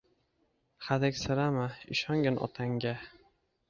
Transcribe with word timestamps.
Hadiksirama, 0.85 1.69
ishongin 1.99 2.43
otangga 2.51 2.99